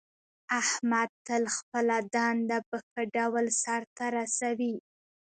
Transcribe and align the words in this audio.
احمد 0.61 1.09
تل 1.27 1.43
خپله 1.57 1.97
دنده 2.13 2.57
په 2.69 2.77
ښه 2.87 3.01
ډول 3.15 3.45
سرته 3.63 4.03
رسوي. 4.17 4.75